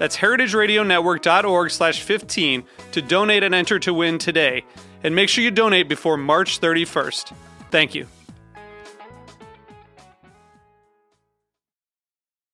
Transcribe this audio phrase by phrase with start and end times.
[0.00, 4.64] That's heritageradionetwork.org slash 15 to donate and enter to win today.
[5.04, 7.34] And make sure you donate before March 31st.
[7.70, 8.06] Thank you.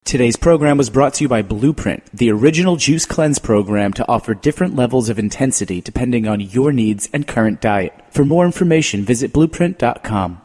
[0.05, 4.35] Today's program was brought to you by Blueprint, the original juice cleanse program to offer
[4.35, 7.95] different levels of intensity depending on your needs and current diet.
[8.11, 10.41] For more information, visit blueprint.com.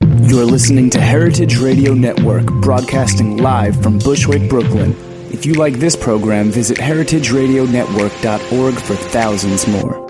[0.00, 5.05] You're listening to Heritage Radio Network, broadcasting live from Bushwick, Brooklyn.
[5.36, 10.00] If you like this program, visit heritageradionetwork.org for thousands more.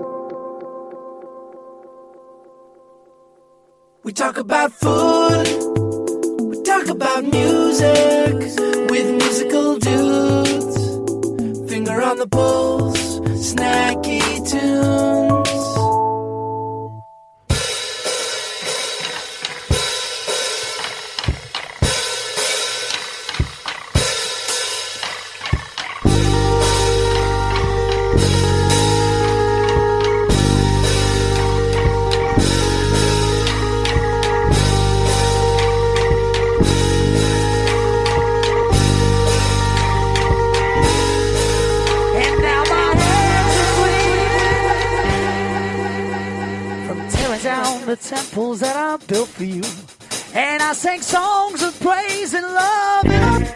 [4.05, 5.47] We talk about food.
[6.49, 8.35] We talk about music
[8.89, 10.77] with musical dudes.
[11.69, 15.76] Finger on the pulse, snacky tunes.
[47.87, 49.63] The temples that I built for you.
[50.33, 53.05] And I sang songs of praise and love.
[53.05, 53.47] And up.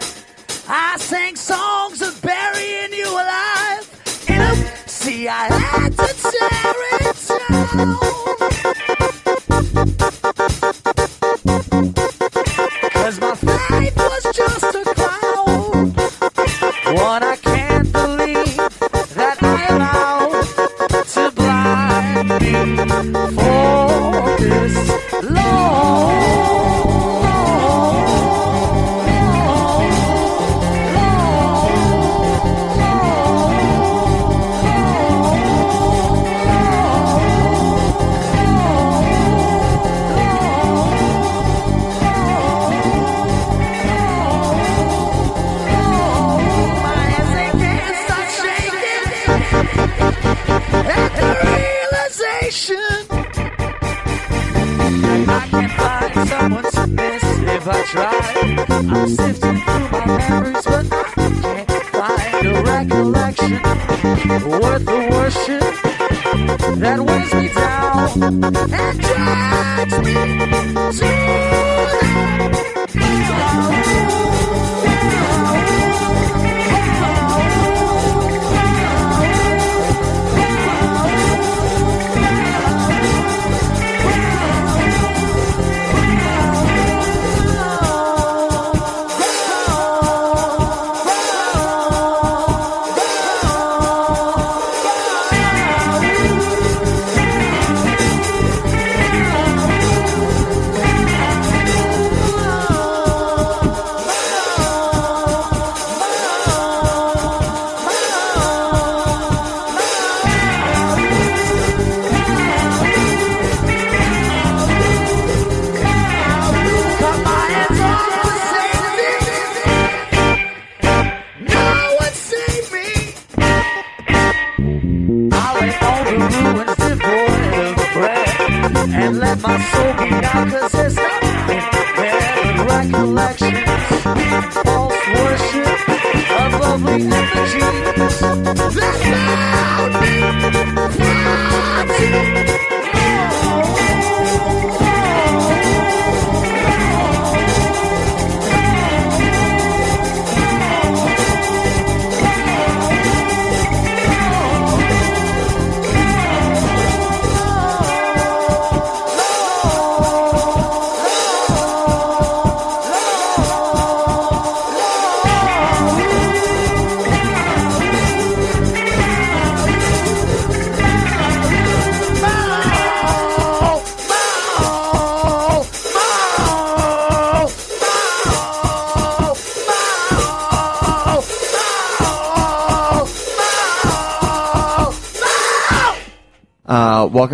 [0.69, 4.25] I sang songs of burying you alive.
[4.29, 4.57] And up.
[4.87, 7.17] See, I had to tear it
[11.51, 11.70] down.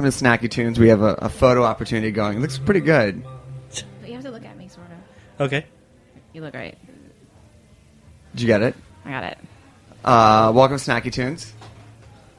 [0.09, 0.79] Snacky Tunes.
[0.79, 2.37] We have a, a photo opportunity going.
[2.37, 3.23] It looks pretty good.
[4.01, 5.45] But you have to look at me, sort of.
[5.45, 5.65] Okay.
[6.33, 6.77] You look right.
[8.33, 8.75] Did you get it?
[9.05, 9.37] I got it.
[10.05, 11.53] Uh, welcome Snacky Tunes.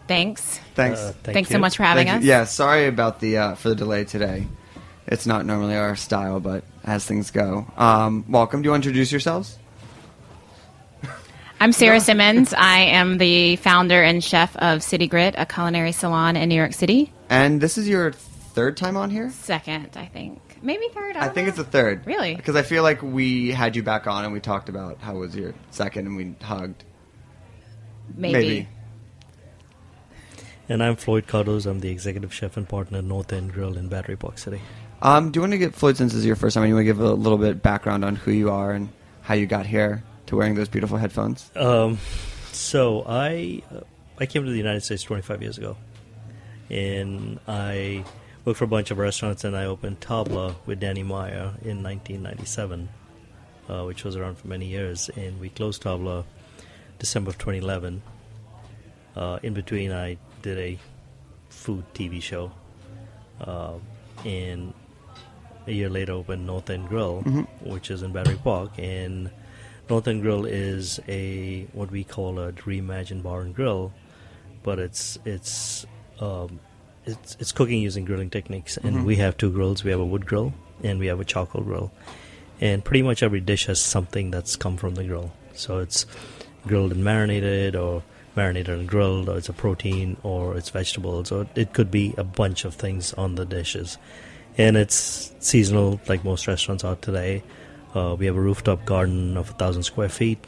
[0.07, 0.59] Thanks.
[0.75, 1.01] Thanks.
[1.01, 1.55] Uh, thank Thanks you.
[1.55, 2.23] so much for having Thank us.
[2.25, 2.31] you.
[2.31, 4.47] Yeah, sorry about the uh, for the delay today.
[5.07, 8.63] It's not normally our style, but as things go, um, welcome.
[8.63, 9.59] Do you want to introduce yourselves?
[11.61, 12.55] I'm Sarah Simmons.
[12.55, 16.73] I am the founder and chef of City Grit, a culinary salon in New York
[16.73, 17.13] City.
[17.29, 19.31] And this is your third time on here.
[19.31, 20.41] Second, I think.
[20.63, 21.17] Maybe third.
[21.17, 21.49] I, I think know.
[21.49, 22.07] it's the third.
[22.07, 22.37] Really?
[22.37, 25.35] Because I feel like we had you back on and we talked about how was
[25.35, 26.85] your second and we hugged.
[28.15, 28.33] Maybe.
[28.33, 28.69] Maybe.
[30.69, 31.67] And I'm Floyd Cardoz.
[31.67, 34.61] I'm the executive chef and partner at North End Grill in Battery Park City.
[35.03, 36.69] Um, do you want to get Floyd since this is your first time?
[36.69, 38.91] You want to give a little bit background on who you are and
[39.23, 41.51] how you got here to wearing those beautiful headphones?
[41.57, 41.99] Um,
[42.53, 43.81] so I uh,
[44.19, 45.77] I came to the United States 25 years ago,
[46.71, 48.05] and I
[48.45, 52.89] worked for a bunch of restaurants, and I opened Tabla with Danny Meyer in 1997,
[53.69, 56.25] uh, which was around for many years, and we closed Tabla
[56.99, 58.03] December of 2011.
[59.17, 60.79] Uh, in between, I did a
[61.49, 62.53] food TV show,
[63.41, 63.75] uh,
[64.25, 64.75] and
[65.67, 67.21] a year later opened North End Grill,
[67.63, 69.31] which is in Battery Park, and
[69.89, 73.93] North End Grill is a what we call a reimagined bar and grill,
[74.63, 75.87] but it's it's
[76.21, 76.61] um,
[77.07, 79.83] it's it's cooking using grilling techniques, and we have two grills.
[79.85, 80.53] We have a wood grill
[80.85, 81.91] and we have a charcoal grill,
[82.61, 85.33] and pretty much every dish has something that's come from the grill.
[85.55, 86.07] So it's
[86.67, 88.03] grilled and marinated, or
[88.37, 92.25] marinated and grilled, or it's a protein, or it's vegetables, or it could be a
[92.25, 93.97] bunch of things on the dishes,
[94.59, 97.43] and it's seasonal like most restaurants are today.
[97.95, 100.45] Uh, we have a rooftop garden of a thousand square feet.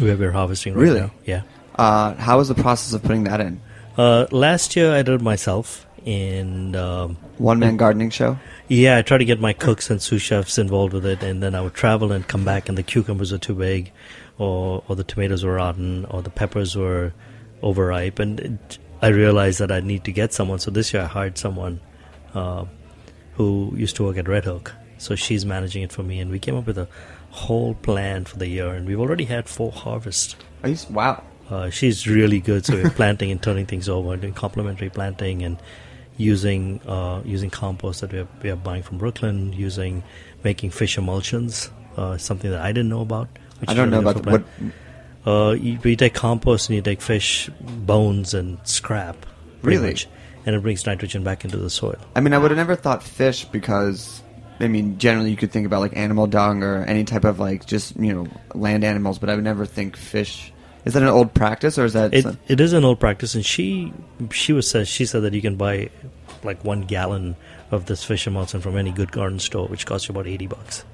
[0.00, 1.00] We have we're harvesting right Really?
[1.00, 1.10] now.
[1.24, 1.42] Yeah.
[1.74, 3.60] Uh, how was the process of putting that in?
[3.96, 8.38] Uh, last year I did it myself, and um, One man gardening show.
[8.68, 11.54] yeah, I tried to get my cooks and sous chefs involved with it, and then
[11.54, 13.92] I would travel and come back, and the cucumbers were too big,
[14.38, 17.12] or or the tomatoes were rotten, or the peppers were
[17.62, 20.58] overripe, and it, I realized that I need to get someone.
[20.60, 21.80] So this year I hired someone
[22.34, 22.64] uh,
[23.34, 26.38] who used to work at Red Hook, so she's managing it for me, and we
[26.38, 26.88] came up with a
[27.30, 30.36] whole plan for the year, and we've already had four harvests.
[30.64, 31.22] You, wow.
[31.48, 32.66] Uh, she's really good.
[32.66, 35.58] So we're planting and turning things over, doing complementary planting and
[36.18, 40.02] using uh, using compost that we are, we are buying from Brooklyn, using
[40.44, 43.28] making fish emulsions, uh, something that I didn't know about.
[43.66, 44.72] I don't know about good the, for what.
[45.26, 49.26] Uh, you, you take compost and you take fish bones and scrap,
[49.62, 49.90] Really?
[49.90, 50.08] much,
[50.46, 51.98] and it brings nitrogen back into the soil.
[52.14, 54.22] I mean, I would have never thought fish because,
[54.60, 57.66] I mean, generally you could think about like animal dung or any type of like
[57.66, 60.52] just you know land animals, but I would never think fish.
[60.84, 62.14] Is that an old practice or is that?
[62.14, 63.92] It, some- it is an old practice, and she
[64.32, 65.90] she was said she said that you can buy
[66.44, 67.36] like one gallon
[67.70, 70.84] of this fish emulsion from any good garden store, which costs you about eighty bucks,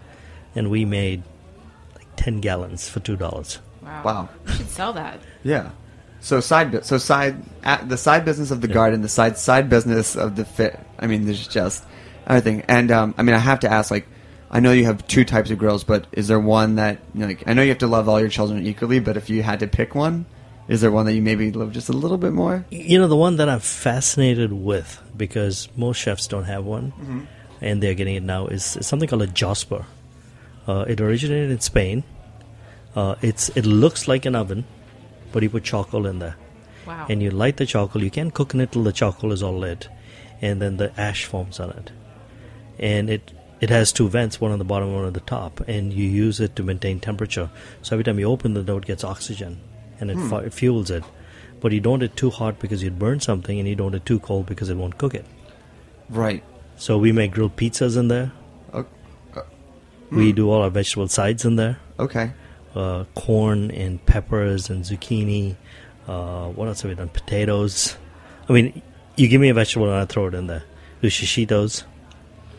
[0.55, 1.23] and we made
[1.95, 3.61] like ten gallons for two dollars.
[3.83, 4.03] Wow.
[4.05, 4.29] Wow.
[4.47, 5.21] You should sell that.
[5.43, 5.71] Yeah.
[6.21, 9.69] So side, bu- so side, at the side business of the garden, the side side
[9.69, 10.81] business of the fit.
[10.99, 11.85] I mean, there's just
[12.27, 12.63] everything.
[12.69, 14.07] And um, I mean, I have to ask, like,
[14.51, 17.27] I know you have two types of grills, but is there one that, you know,
[17.27, 19.61] like, I know you have to love all your children equally, but if you had
[19.61, 20.27] to pick one,
[20.69, 22.65] is there one that you maybe love just a little bit more?
[22.71, 27.27] You know, the one that I'm fascinated with because most chefs don't have one,
[27.61, 29.85] and they're getting it now is, is something called a Josper.
[30.67, 32.05] Uh, it originated in Spain.
[32.97, 34.65] Uh, it's it looks like an oven,
[35.33, 36.37] but you put charcoal in there.
[36.87, 37.07] Wow.
[37.09, 38.03] and you light the charcoal.
[38.05, 39.89] You can't cook in it till the charcoal is all lit,
[40.43, 41.91] and then the ash forms on it.
[42.79, 45.93] And it it has two vents, one on the bottom, one on the top, and
[45.93, 47.51] you use it to maintain temperature.
[47.83, 49.61] So every time you open the door, it gets oxygen,
[50.01, 51.05] and it, fu- it fuels it.
[51.61, 53.95] But you don't want it too hot because you'd burn something, and you don't want
[53.95, 55.25] it too cold because it won't cook it.
[56.11, 56.43] Right.
[56.77, 58.33] So we make grilled pizzas in there.
[58.73, 58.85] O-
[60.11, 61.79] We do all our vegetable sides in there.
[61.99, 62.33] Okay.
[62.75, 65.55] uh, corn and peppers and zucchini.
[66.09, 67.09] Uh, what else have we done?
[67.09, 67.97] Potatoes.
[68.49, 68.83] I mean,
[69.17, 70.65] you give me a vegetable and I throw it in there.
[71.01, 71.85] Do shishitos.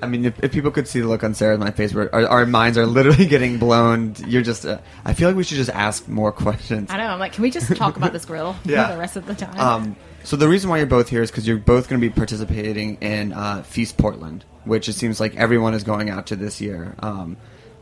[0.01, 2.27] I mean, if, if people could see the look on Sarah's my face, where our,
[2.27, 4.15] our minds are literally getting blown.
[4.27, 4.65] You're just.
[4.65, 6.89] Uh, I feel like we should just ask more questions.
[6.91, 7.13] I don't know.
[7.13, 8.87] I'm like, can we just talk about this grill Yeah.
[8.87, 9.59] for the rest of the time?
[9.59, 12.13] Um, so the reason why you're both here is because you're both going to be
[12.13, 16.59] participating in uh, Feast Portland, which it seems like everyone is going out to this
[16.59, 16.95] year.
[16.99, 17.37] Um,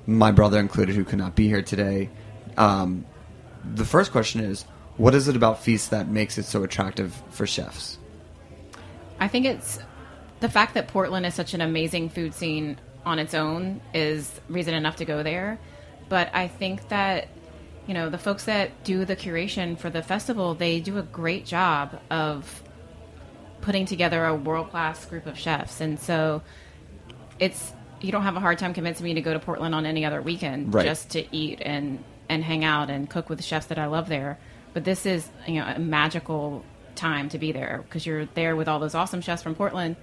[0.05, 2.10] my brother included, who could not be here today.
[2.58, 3.05] Um,
[3.63, 4.63] the first question is,
[4.98, 7.98] what is it about Feast that makes it so attractive for chefs?
[9.20, 9.79] I think it's
[10.44, 14.74] the fact that Portland is such an amazing food scene on its own is reason
[14.74, 15.58] enough to go there.
[16.10, 17.30] But I think that
[17.88, 21.46] you know the folks that do the curation for the festival, they do a great
[21.46, 22.62] job of
[23.62, 26.42] putting together a world class group of chefs, and so
[27.40, 27.72] it's
[28.02, 30.22] you don't have a hard time convincing me to go to Portland on any other
[30.22, 30.86] weekend Right.
[30.86, 34.10] just to eat and and hang out and cook with the chefs that I love
[34.10, 34.38] there.
[34.74, 38.68] But this is you know a magical time to be there because you're there with
[38.68, 39.96] all those awesome chefs from Portland,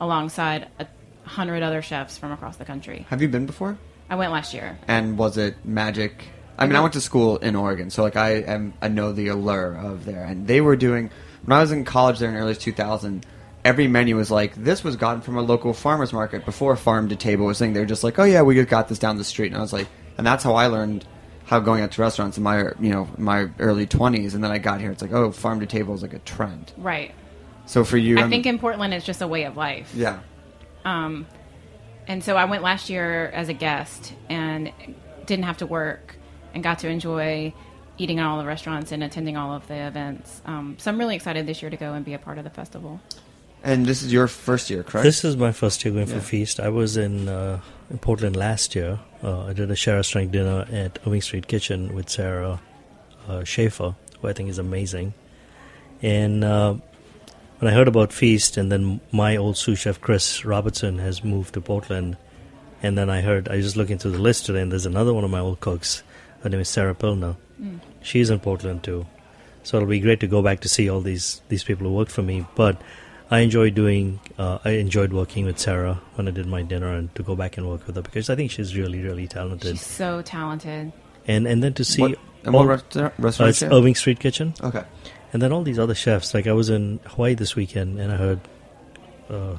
[0.00, 0.86] alongside a
[1.24, 3.06] hundred other chefs from across the country.
[3.08, 3.78] Have you been before?
[4.10, 4.78] I went last year.
[4.86, 6.28] And was it magic?
[6.56, 9.28] I mean, I went to school in Oregon, so like I am, I know the
[9.28, 10.24] allure of there.
[10.24, 11.10] And they were doing
[11.44, 13.26] when I was in college there in the early 2000.
[13.64, 17.16] Every menu was like this was gotten from a local farmers market before farm to
[17.16, 17.72] table was thing.
[17.72, 19.60] They were just like, oh yeah, we just got this down the street, and I
[19.60, 21.06] was like, and that's how I learned
[21.46, 24.34] how going out to restaurants in my you know my early 20s.
[24.34, 26.72] And then I got here, it's like, oh, farm to table is like a trend.
[26.76, 27.14] Right.
[27.66, 29.90] So for you, I I'm- think in Portland it's just a way of life.
[29.94, 30.18] yeah,
[30.84, 31.26] Um,
[32.06, 34.70] and so I went last year as a guest and
[35.26, 36.16] didn't have to work
[36.54, 37.52] and got to enjoy
[37.96, 40.42] eating at all the restaurants and attending all of the events.
[40.44, 42.50] Um, so I'm really excited this year to go and be a part of the
[42.50, 43.00] festival.
[43.66, 45.04] and this is your first year, correct?
[45.04, 46.16] This is my first year going Yeah.
[46.16, 46.60] for Feast.
[46.60, 48.98] I was in, uh, in Portland last year.
[49.22, 52.60] Uh, I did a share restaurant dinner at Irving Street Kitchen with Sarah
[53.26, 55.14] uh, Schafer, who I think is amazing.
[56.02, 56.74] And uh,
[57.58, 61.54] when I heard about Feast, and then my old sous chef Chris Robertson has moved
[61.54, 62.16] to Portland,
[62.82, 65.14] and then I heard I was just looking through the list today, and there's another
[65.14, 66.02] one of my old cooks.
[66.42, 67.36] Her name is Sarah Pilner.
[68.02, 69.06] She's in Portland too,
[69.62, 72.10] so it'll be great to go back to see all these these people who worked
[72.12, 72.44] for me.
[72.54, 72.80] But
[73.30, 74.20] I enjoy doing.
[74.36, 77.56] Uh, I enjoyed working with Sarah when I did my dinner, and to go back
[77.56, 79.70] and work with her because I think she's really, really talented.
[79.78, 80.92] She's so talented.
[81.26, 83.14] And and then to see What, and all- what restaurant?
[83.18, 83.62] uh, restaurant it's?
[83.62, 84.82] Irving Street Kitchen, Okay.
[85.34, 86.32] And then all these other chefs.
[86.32, 88.40] Like I was in Hawaii this weekend, and I heard,
[89.28, 89.56] uh,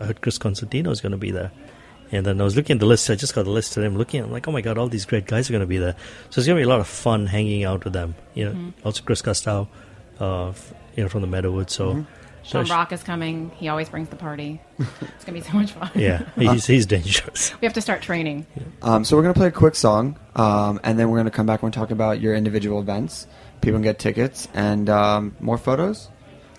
[0.00, 1.52] I heard Chris Cosentino is going to be there.
[2.10, 3.10] And then I was looking at the list.
[3.10, 3.86] I just got the list today.
[3.86, 4.22] I'm looking.
[4.22, 5.94] I'm like, oh my god, all these great guys are going to be there.
[6.30, 8.14] So it's going to be a lot of fun hanging out with them.
[8.32, 9.68] You know, also Chris Kostow,
[10.20, 10.52] uh,
[10.96, 11.68] you know, from the Meadowood.
[11.68, 12.06] So,
[12.42, 13.50] so Sean sh- Brock is coming.
[13.56, 14.60] He always brings the party.
[14.78, 15.90] it's going to be so much fun.
[15.94, 17.52] yeah, he's he's dangerous.
[17.60, 18.46] We have to start training.
[18.80, 21.62] Um, so we're gonna play a quick song, um, and then we're gonna come back
[21.62, 23.26] and talk about your individual events.
[23.64, 26.10] People can get tickets and um, more photos.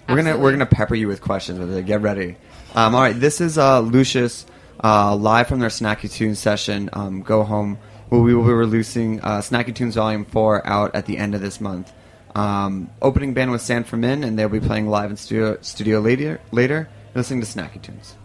[0.10, 1.60] We're gonna we're gonna pepper you with questions.
[1.60, 1.86] With it.
[1.86, 2.36] Get ready.
[2.74, 4.48] Um, all right, this is uh, Lucius
[4.84, 6.90] uh, live from their Snacky Tunes session.
[6.94, 7.78] Um, Go home.
[8.10, 11.42] Where we will be releasing uh, Snacky Tunes Volume Four out at the end of
[11.42, 11.94] this month.
[12.34, 16.42] Um, opening band was San Fermin, and they'll be playing live in studio studio later.
[16.52, 18.16] Later, listening to Snacky Tunes.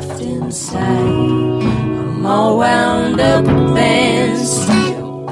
[0.00, 0.82] Soft inside.
[0.82, 5.26] I'm all wound up and still.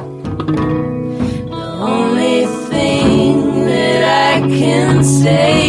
[1.49, 5.68] The only thing that I can say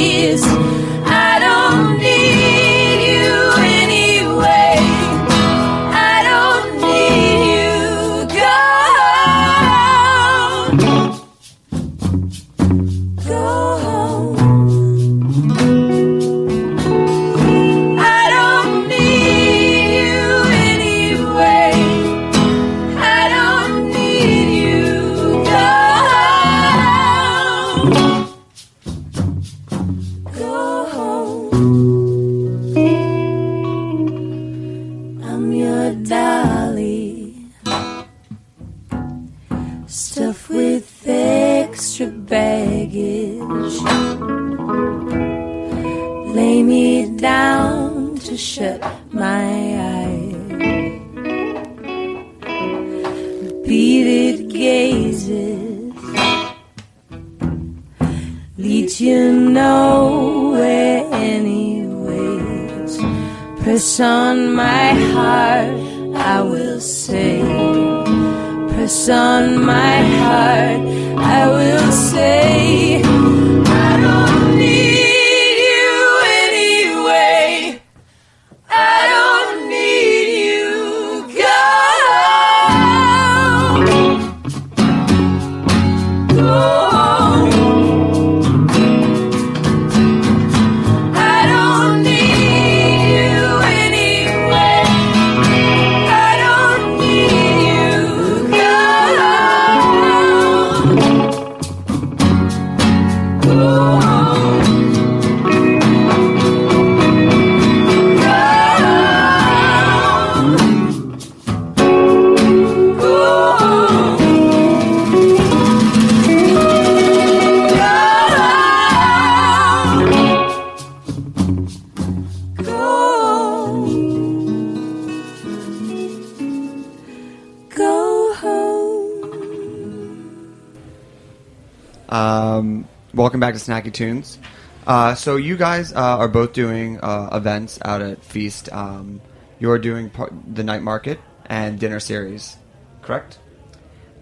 [133.40, 134.38] welcome back to Snacky Tunes.
[134.86, 138.72] Uh, so you guys uh, are both doing uh, events out at Feast.
[138.74, 139.22] Um,
[139.60, 142.58] you're doing par- the night market and dinner series,
[143.02, 143.40] correct?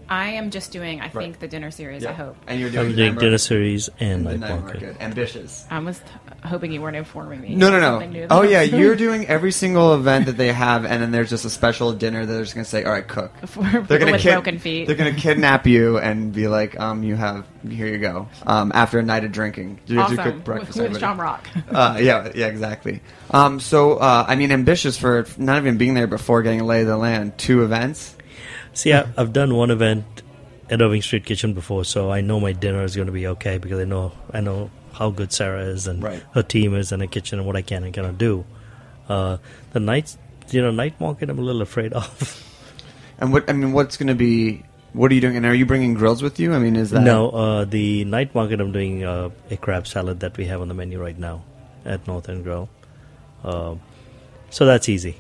[0.08, 2.06] I am just doing, I think, the dinner series.
[2.06, 2.38] I hope.
[2.46, 4.82] And you're doing I'm doing dinner series and and the night night market.
[4.84, 5.02] market.
[5.02, 5.66] Ambitious.
[5.72, 6.06] I was t-
[6.48, 7.56] hoping you weren't informing me.
[7.56, 8.28] No, no, no.
[8.30, 11.50] Oh yeah, you're doing every single event that they have, and then there's just a
[11.50, 13.32] special dinner that they're just gonna say, "All right, cook."
[13.88, 14.88] They're gonna with kid- broken feet.
[14.88, 19.00] They're gonna kidnap you and be like, "Um, you have here you go." Um, after
[19.00, 20.34] a night of drinking, you have to awesome.
[20.34, 20.78] cook breakfast.
[20.78, 21.02] with everybody.
[21.02, 21.48] Sean Brock.
[21.72, 23.02] uh, yeah, yeah, exactly.
[23.32, 26.82] Um, so, uh, I mean, ambitious for not even being there before getting a lay
[26.82, 27.38] of the land.
[27.38, 28.16] Two events.
[28.74, 30.06] See, I, I've done one event
[30.70, 33.58] at Irving Street Kitchen before, so I know my dinner is going to be okay
[33.58, 36.24] because I know I know how good Sarah is and Right.
[36.34, 38.46] her team is in the kitchen and what I can and cannot do.
[39.08, 39.38] Uh,
[39.74, 40.16] the night,
[40.50, 42.44] you know, night market, I'm a little afraid of.
[43.20, 44.62] And what I mean, what's going to be?
[44.94, 45.38] What are you doing?
[45.38, 46.54] And are you bringing grills with you?
[46.54, 50.20] I mean, is that no, uh, the night market, I'm doing uh, a crab salad
[50.20, 51.44] that we have on the menu right now
[51.84, 52.70] at North End Grill.
[53.44, 53.82] Um,
[54.52, 55.16] so that's easy.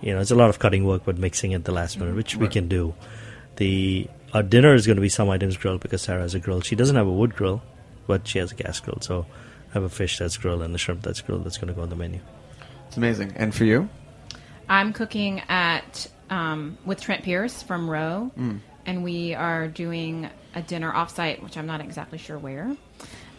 [0.00, 2.36] You know, it's a lot of cutting work, but mixing at the last minute, which
[2.36, 2.94] we can do.
[3.56, 6.60] The our dinner is going to be some items grilled because Sarah has a grill.
[6.60, 7.62] She doesn't have a wood grill,
[8.10, 8.98] but she has a gas grill.
[9.00, 9.24] So
[9.70, 11.82] I have a fish that's grilled and a shrimp that's grilled that's going to go
[11.82, 12.18] on the menu.
[12.88, 13.32] It's amazing.
[13.36, 13.88] And for you,
[14.68, 18.58] I'm cooking at um, with Trent Pierce from Roe, Mm.
[18.86, 22.76] and we are doing a dinner offsite, which I'm not exactly sure where.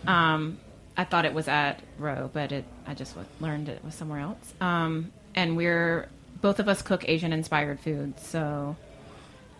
[0.07, 0.57] Um,
[0.97, 4.53] I thought it was at Roe, but it I just learned it was somewhere else.
[4.61, 6.07] Um, and we're
[6.41, 8.75] both of us cook Asian inspired food, so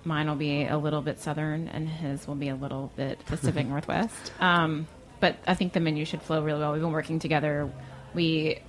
[0.03, 3.65] mine will be a little bit southern, and his will be a little bit Pacific
[3.73, 4.31] Northwest.
[4.39, 4.87] Um,
[5.21, 6.73] but I think the menu should flow really well.
[6.73, 7.71] We've been working together.
[8.13, 8.59] We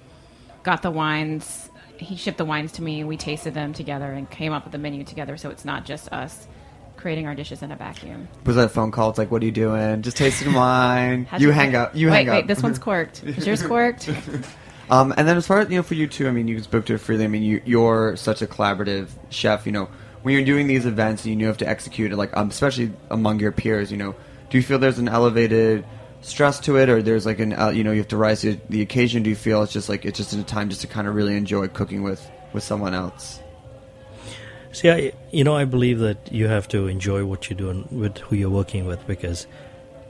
[0.63, 1.69] got the wines.
[1.97, 3.03] He shipped the wines to me.
[3.03, 5.37] We tasted them together and came up with the menu together.
[5.37, 6.47] So it's not just us
[6.97, 8.29] creating our dishes in a vacuum.
[8.45, 9.11] was that a phone call?
[9.11, 10.03] It's like, what are you doing?
[10.03, 11.27] Just tasting wine.
[11.37, 11.97] You hang up.
[11.97, 12.47] You wait, hang wait, up.
[12.47, 13.25] this one's corked.
[13.25, 14.09] Is yours corked?
[14.91, 16.65] Um, and then as far as you know, for you too, I mean, you can
[16.65, 17.25] spoke to it freely.
[17.25, 19.65] I mean, you, you're such a collaborative chef.
[19.65, 19.89] You know,
[20.21, 23.41] when you're doing these events, and you have to execute it, like um, especially among
[23.41, 23.91] your peers.
[23.91, 24.15] You know,
[24.51, 25.87] do you feel there's an elevated
[26.23, 28.59] stress to it, or there's like an uh, you know you have to rise to
[28.69, 29.23] the occasion?
[29.23, 31.15] Do you feel it's just like it's just in a time just to kind of
[31.15, 33.41] really enjoy cooking with with someone else?
[34.73, 38.17] See, I, you know, I believe that you have to enjoy what you're doing with
[38.19, 39.47] who you're working with because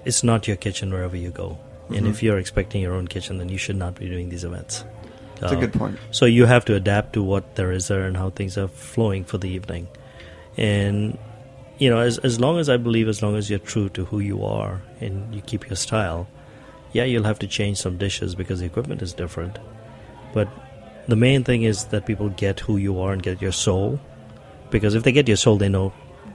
[0.05, 1.59] it's not your kitchen wherever you go.
[1.89, 4.85] And if you're expecting your own kitchen, then you should not be doing these events.
[5.41, 5.99] That's a Uh, good point.
[6.11, 9.25] So you have to adapt to what there is there and how things are flowing
[9.25, 9.89] for the evening.
[10.57, 11.19] And
[11.83, 14.21] you know, as as long as I believe, as long as you're true to who
[14.21, 16.27] you are and you keep your style,
[16.97, 19.59] yeah, you'll have to change some dishes because the equipment is different.
[20.37, 20.49] But
[21.09, 23.99] the main thing is that people get who you are and get your soul.
[24.71, 25.93] Because if they get your soul, they know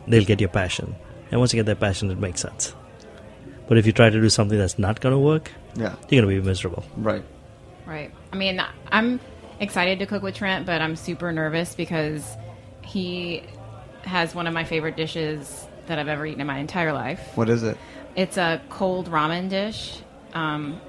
[0.07, 0.95] they'll get your passion.
[1.31, 2.73] And once you get their passion, it makes sense.
[3.67, 6.35] But if you try to do something that's not going to work, Yeah, you're going
[6.35, 6.83] to be miserable.
[6.97, 7.23] right.
[7.85, 8.11] Right.
[8.33, 9.19] I mean, I'm
[9.59, 12.35] excited to cook with Trent, but I'm super nervous because
[12.83, 13.43] he
[14.03, 17.21] has one of my favorite dishes that I've ever eaten in my entire life.
[17.35, 17.77] What is it?
[18.15, 19.99] It's a cold ramen dish,
[20.33, 20.81] um,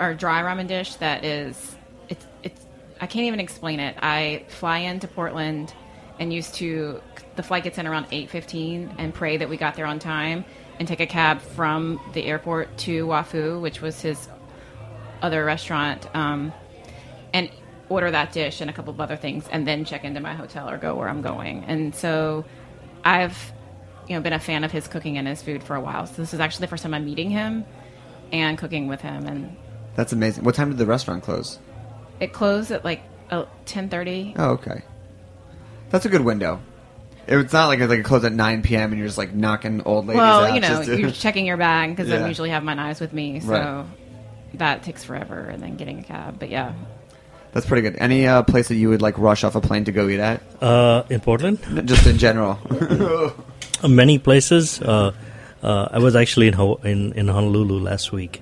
[0.00, 1.76] or dry ramen dish that is
[2.08, 2.66] it's it's
[3.00, 3.96] I can't even explain it.
[4.00, 5.74] I fly into Portland
[6.18, 7.00] and used to
[7.36, 10.44] the flight gets in around eight fifteen and pray that we got there on time
[10.78, 14.28] and take a cab from the airport to Wafu, which was his
[15.20, 16.08] other restaurant.
[16.14, 16.52] Um,
[17.92, 20.68] order that dish and a couple of other things, and then check into my hotel
[20.68, 21.64] or go where I'm going.
[21.64, 22.44] And so,
[23.04, 23.52] I've
[24.08, 26.06] you know been a fan of his cooking and his food for a while.
[26.06, 27.64] So this is actually the first time I'm meeting him
[28.32, 29.26] and cooking with him.
[29.26, 29.56] And
[29.94, 30.44] That's amazing.
[30.44, 31.58] What time did the restaurant close?
[32.20, 34.34] it closed at like uh, ten thirty.
[34.36, 34.82] Oh, okay.
[35.90, 36.60] That's a good window.
[37.26, 38.90] It's not like it's like it closed at 9 p.m.
[38.90, 40.54] and you're just like knocking old ladies Well, out.
[40.54, 42.24] you know, to- you're checking your bag because Yeah.
[42.24, 43.86] I usually have my knives with me, so Right.
[44.54, 46.38] that takes forever, and then getting a cab.
[46.40, 46.72] But yeah,
[47.52, 47.96] That's pretty good.
[47.98, 50.40] Any uh, place that you would like rush off a plane to go eat at?
[50.62, 52.58] Uh, in Portland, Just in general.
[53.82, 54.80] Uh, many places.
[54.80, 55.10] Uh,
[55.60, 58.40] uh, I was actually in, Ho- in in Honolulu last week,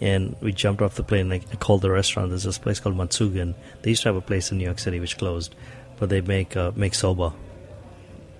[0.00, 1.30] and we jumped off the plane.
[1.30, 2.30] I I called the restaurant.
[2.30, 3.52] There's this place called Matsugen.
[3.82, 5.54] They used to have a place in New York City which closed,
[5.98, 7.34] but they make uh, make soba.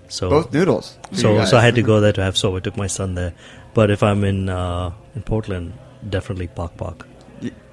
[0.07, 0.97] So Both noodles.
[1.13, 2.57] so so I had to go there to have soba.
[2.57, 3.33] I took my son there.
[3.75, 5.73] But if I'm in uh, in Portland,
[6.09, 7.05] definitely Pok Pok.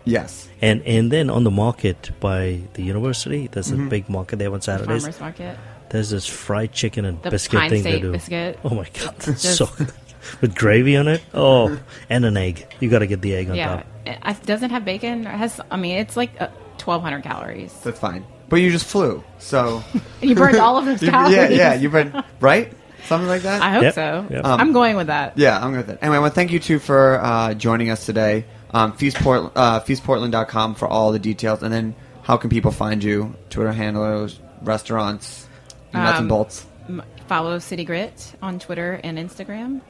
[0.07, 0.49] Y- yes.
[0.63, 3.87] And and then on the market by the university, there's Mm-hmm.
[3.87, 5.03] a big market there on Saturdays.
[5.03, 5.59] farmers market.
[5.91, 8.13] There's this fried chicken and The biscuit pine thing they do.
[8.13, 8.59] biscuit.
[8.65, 9.93] Oh my god, that's Just- so good.
[10.41, 11.23] with gravy on it.
[11.35, 11.79] Oh,
[12.11, 12.67] and an egg.
[12.81, 13.87] You got to get the egg on Yeah, top.
[14.07, 15.27] it it doesn't have bacon.
[15.27, 15.61] It has.
[15.71, 16.49] I mean, it's like uh,
[16.83, 17.73] 1,200 calories.
[17.85, 18.25] That's fine.
[18.49, 19.23] But you just flew.
[19.39, 19.83] So.
[20.23, 21.35] You burned all of those calories.
[21.37, 21.75] yeah, yeah.
[21.75, 22.23] you burned.
[22.41, 22.73] Right?
[23.07, 23.63] Something like that?
[23.63, 24.27] I hope Yep, so.
[24.31, 24.45] yep.
[24.45, 25.39] Um, I'm going with that.
[25.39, 25.99] Yeah, I'm good with it.
[26.03, 28.45] Anyway, well, thank you two for uh, joining us today.
[28.77, 31.63] Um, Feastport, uh, feastportland.com for all the details.
[31.63, 33.35] And then how can people find you?
[33.51, 35.49] Twitter handles, restaurants,
[35.95, 36.67] nuts and Um, bolts.
[36.89, 39.81] M- Follow City Grit on Twitter and Instagram.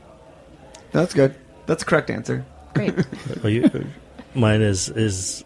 [0.92, 1.35] That's good.
[1.66, 2.44] That's a correct answer.
[2.75, 2.94] Great.
[3.44, 3.68] You,
[4.35, 5.44] mine is is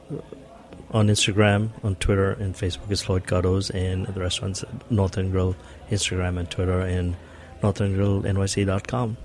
[0.90, 5.55] on Instagram, on Twitter, and Facebook is Floyd Cardoz, and the restaurants North End Grill,
[5.90, 7.16] Instagram and Twitter, and
[7.62, 9.16] northendgrillnyc.com.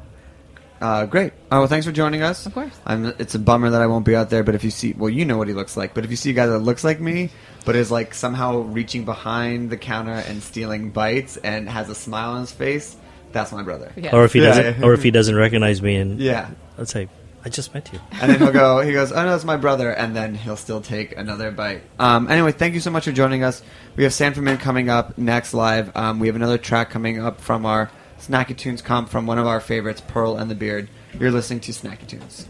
[0.82, 1.34] Uh, great.
[1.52, 2.46] Oh, well, thanks for joining us.
[2.46, 2.74] Of course.
[2.86, 5.10] I'm, it's a bummer that I won't be out there, but if you see, well,
[5.10, 7.00] you know what he looks like, but if you see a guy that looks like
[7.00, 7.30] me,
[7.66, 12.32] but is like somehow reaching behind the counter and stealing bites and has a smile
[12.32, 12.96] on his face,
[13.32, 13.92] that's my brother.
[13.96, 14.16] Yeah.
[14.16, 14.86] Or if he Yeah, doesn't, yeah.
[14.86, 16.50] or if he doesn't recognize me, and Yeah.
[16.78, 17.08] let's say
[17.44, 18.00] I just met you.
[18.22, 20.82] And then he'll go, he goes, oh no, it's my brother, and then he'll still
[20.82, 21.84] take another bite.
[22.00, 23.62] Um, anyway, thank you so much for joining us.
[23.96, 25.96] We have San Fermin coming up next live.
[25.96, 27.90] Um, we have another track coming up from our
[28.26, 30.90] Snacky Tunes comp from one of our favorites, Pearl and the Beard.
[31.20, 32.48] You're listening to Snacky Tunes.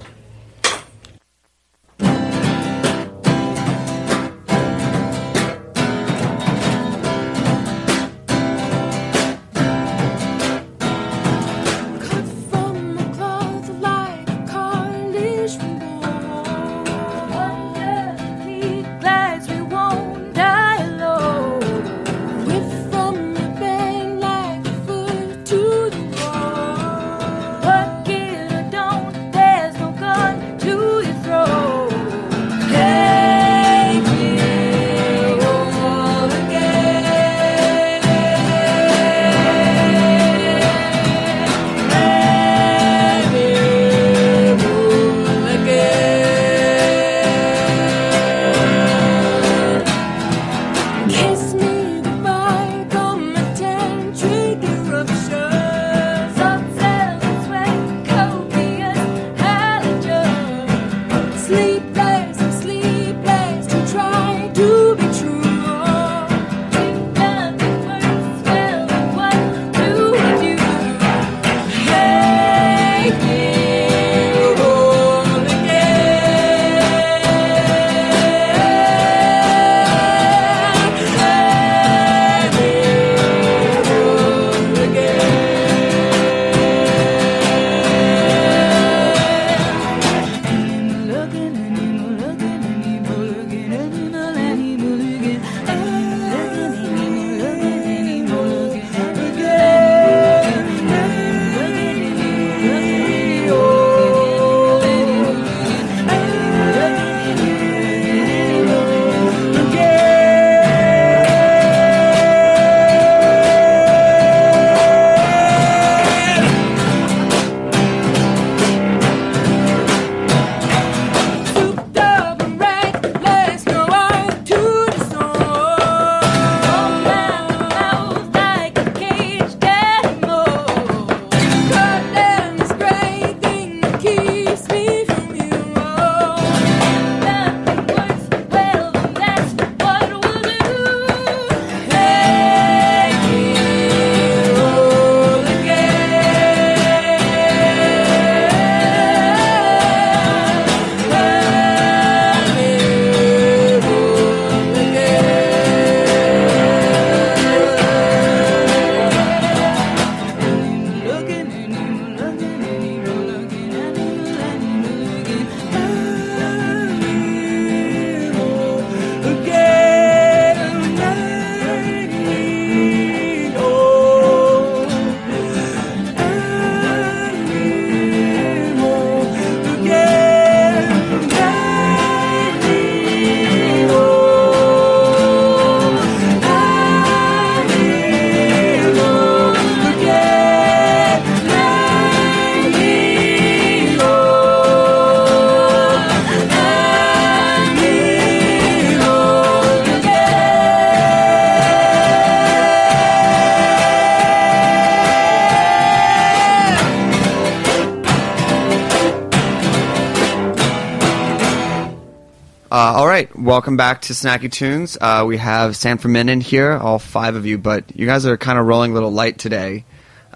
[213.15, 214.97] Right, welcome back to Snacky Tunes.
[214.99, 218.36] Uh, we have San Fermin in here, all five of you, but you guys are
[218.36, 219.86] kind of rolling a little light today.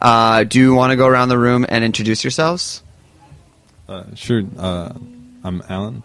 [0.01, 2.81] Uh, do you want to go around the room and introduce yourselves?
[3.89, 4.43] Uh, sure.
[4.57, 4.93] Uh,
[5.43, 6.03] I'm Alan.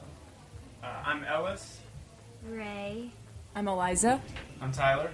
[0.82, 1.78] I'm Ellis.
[2.50, 3.08] Ray.
[3.54, 4.20] I'm Eliza.
[4.60, 5.12] I'm Tyler.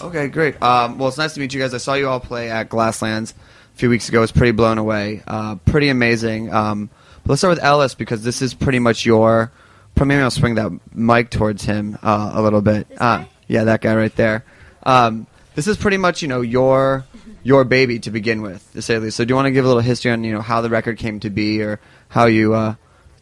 [0.00, 0.62] Okay, great.
[0.62, 1.74] Um, well, it's nice to meet you guys.
[1.74, 4.16] I saw you all play at Glasslands a few weeks ago.
[4.16, 5.22] I was pretty blown away.
[5.26, 6.50] Uh, pretty amazing.
[6.50, 6.88] Um,
[7.22, 9.52] but let's start with Ellis because this is pretty much your.
[9.98, 12.88] Maybe I'll swing that mic towards him uh, a little bit.
[12.98, 14.44] Uh, yeah, that guy right there.
[14.82, 17.04] Um, this is pretty much you know your
[17.44, 19.16] your baby to begin with, to say the least.
[19.16, 20.98] So, do you want to give a little history on you know how the record
[20.98, 22.74] came to be, or how you uh,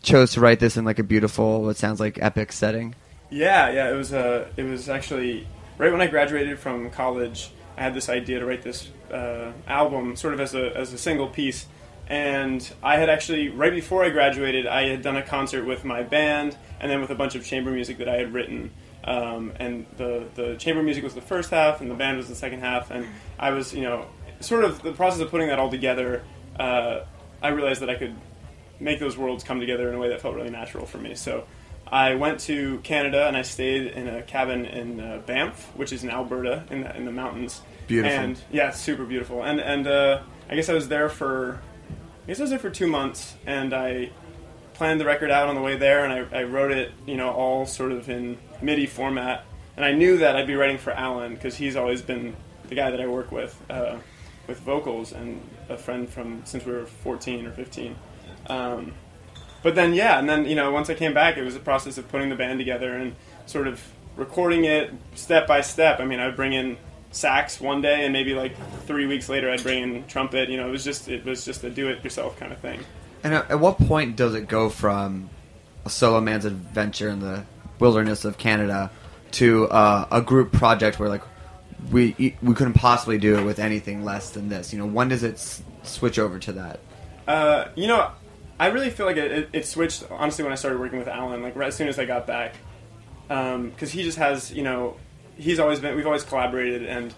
[0.02, 2.94] chose to write this in like a beautiful, what sounds like epic setting?
[3.30, 3.90] Yeah, yeah.
[3.90, 5.46] It was uh, it was actually
[5.78, 7.50] right when I graduated from college.
[7.76, 10.98] I had this idea to write this uh, album, sort of as a as a
[10.98, 11.66] single piece.
[12.10, 16.02] And I had actually right before I graduated, I had done a concert with my
[16.02, 18.72] band, and then with a bunch of chamber music that I had written.
[19.04, 22.34] Um, and the the chamber music was the first half, and the band was the
[22.34, 22.90] second half.
[22.90, 23.06] And
[23.38, 24.06] I was, you know,
[24.40, 26.24] sort of the process of putting that all together.
[26.58, 27.04] Uh,
[27.40, 28.16] I realized that I could
[28.80, 31.14] make those worlds come together in a way that felt really natural for me.
[31.14, 31.44] So
[31.86, 36.02] I went to Canada and I stayed in a cabin in uh, Banff, which is
[36.02, 37.62] in Alberta in the, in the mountains.
[37.86, 38.18] Beautiful.
[38.18, 39.44] And yeah, it's super beautiful.
[39.44, 41.60] And and uh, I guess I was there for
[42.30, 44.10] I guess I was there for two months, and I
[44.74, 47.32] planned the record out on the way there, and I, I wrote it, you know,
[47.32, 49.44] all sort of in MIDI format.
[49.74, 52.36] And I knew that I'd be writing for Alan because he's always been
[52.68, 53.96] the guy that I work with uh,
[54.46, 57.96] with vocals and a friend from since we were 14 or 15.
[58.46, 58.94] Um,
[59.64, 61.98] but then yeah, and then you know once I came back, it was a process
[61.98, 63.16] of putting the band together and
[63.46, 63.82] sort of
[64.14, 65.98] recording it step by step.
[65.98, 66.76] I mean, I would bring in
[67.10, 68.54] sax one day, and maybe like
[68.86, 70.48] three weeks later, I'd bring in trumpet.
[70.48, 72.80] You know, it was just it was just a do-it-yourself kind of thing.
[73.22, 75.28] And at, at what point does it go from
[75.84, 77.44] a solo man's adventure in the
[77.78, 78.90] wilderness of Canada
[79.32, 81.22] to uh, a group project where like
[81.90, 84.72] we we couldn't possibly do it with anything less than this?
[84.72, 86.80] You know, when does it s- switch over to that?
[87.26, 88.10] Uh, you know,
[88.58, 91.42] I really feel like it, it, it switched honestly when I started working with Alan.
[91.42, 92.54] Like right as soon as I got back,
[93.28, 94.96] because he just has you know
[95.40, 97.14] he's always been we've always collaborated and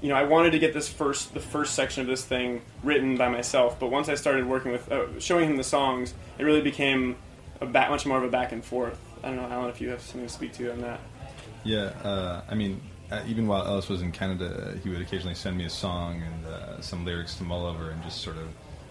[0.00, 3.16] you know I wanted to get this first the first section of this thing written
[3.16, 3.80] by myself.
[3.80, 7.16] But once I started working with uh, showing him the songs, it really became
[7.60, 8.98] a back, much more of a back and forth.
[9.22, 11.00] I don't know, Alan, if you have something to speak to on that.
[11.64, 15.34] Yeah, uh, I mean, uh, even while Ellis was in Canada, uh, he would occasionally
[15.34, 18.48] send me a song and uh, some lyrics to mull over and just sort of,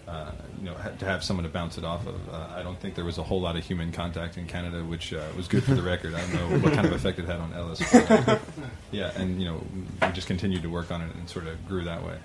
[0.08, 2.14] uh, you know, ha- to have someone to bounce it off of.
[2.32, 5.12] Uh, I don't think there was a whole lot of human contact in Canada, which
[5.12, 6.14] uh, was good for the record.
[6.14, 7.82] I don't know what kind of effect it had on Ellis.
[7.92, 8.38] But, uh,
[8.92, 9.64] yeah, and you know,
[10.02, 12.18] we just continued to work on it and sort of grew that way.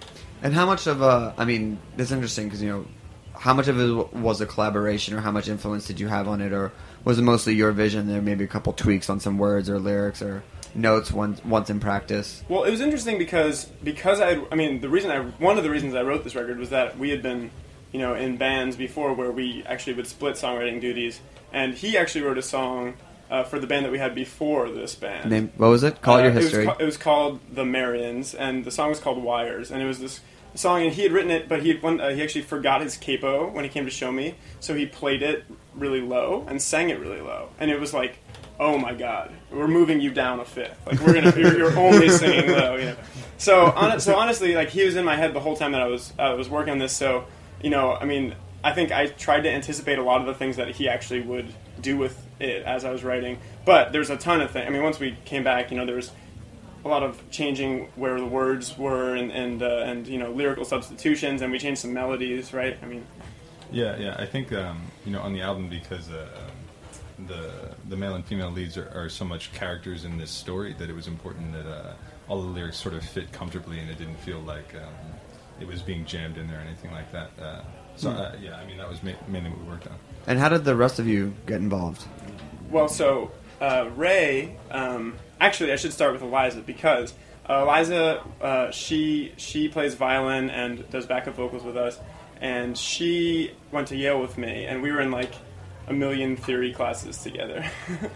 [0.43, 2.85] And how much of a I mean, it's interesting because you know,
[3.33, 6.39] how much of it was a collaboration, or how much influence did you have on
[6.39, 6.71] it, or
[7.03, 8.07] was it mostly your vision?
[8.07, 10.43] There maybe a couple tweaks on some words or lyrics or
[10.75, 12.43] notes once once in practice.
[12.47, 15.69] Well, it was interesting because because I I mean the reason I one of the
[15.69, 17.49] reasons I wrote this record was that we had been
[17.91, 21.19] you know in bands before where we actually would split songwriting duties,
[21.53, 22.93] and he actually wrote a song
[23.29, 25.29] uh, for the band that we had before this band.
[25.29, 26.01] Name what was it?
[26.01, 26.63] Call Uh, your history.
[26.63, 29.81] It was, ca- it was called The Marians, and the song was called Wires, and
[29.81, 30.19] it was this
[30.55, 32.97] song, and he had written it, but he had one, uh, he actually forgot his
[32.97, 36.89] capo when he came to show me, so he played it really low and sang
[36.89, 38.17] it really low, and it was like,
[38.59, 42.09] oh my god, we're moving you down a fifth, like we're gonna, you're, you're only
[42.09, 42.95] singing low, you know.
[43.37, 45.87] So, hon- so honestly, like he was in my head the whole time that I
[45.87, 47.23] was I was working on this, so
[47.63, 50.57] you know, I mean, I think I tried to anticipate a lot of the things
[50.57, 53.39] that he actually would do with it as I was writing.
[53.65, 54.67] But there's a ton of things.
[54.67, 56.11] I mean, once we came back, you know, there was
[56.83, 60.65] a lot of changing where the words were and and uh, and you know lyrical
[60.65, 62.77] substitutions, and we changed some melodies, right?
[62.81, 63.05] I mean,
[63.71, 64.15] Yeah, yeah.
[64.17, 66.27] I think um, you know on the album because uh,
[67.27, 70.89] the the male and female leads are, are so much characters in this story that
[70.89, 71.93] it was important that uh,
[72.27, 74.93] all the lyrics sort of fit comfortably and it didn't feel like um,
[75.61, 77.29] it was being jammed in there or anything like that.
[77.41, 77.61] Uh,
[77.95, 78.17] so Hmm.
[78.19, 79.93] uh, yeah, I mean that was ma- mainly what we worked on.
[80.27, 82.03] And how did the rest of you get involved?
[82.69, 87.13] Well, so uh, Rae, um, actually, I should start with Eliza because
[87.49, 91.99] uh, Eliza, uh, she she plays violin and does backup vocals with us,
[92.39, 95.33] and she went to Yale with me, and we were in like
[95.87, 97.65] a million theory classes together.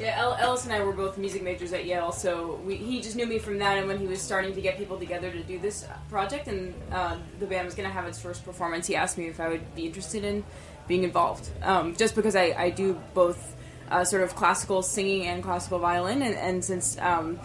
[0.00, 3.16] Yeah, El- Ellis and I were both music majors at Yale, so we, he just
[3.16, 3.78] knew me from that.
[3.78, 7.16] And when he was starting to get people together to do this project, and uh,
[7.40, 9.74] the band was going to have its first performance, he asked me if I would
[9.74, 10.44] be interested in
[10.86, 11.50] being involved.
[11.62, 13.56] Um, just because I, I do both
[13.90, 17.40] uh, sort of classical singing and classical violin, and, and since um,